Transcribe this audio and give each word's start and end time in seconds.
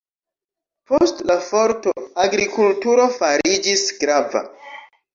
Post 0.91 1.21
la 1.33 1.35
torfo 1.51 1.95
agrikulturo 2.25 3.09
fariĝis 3.21 3.89
grava. 4.03 4.47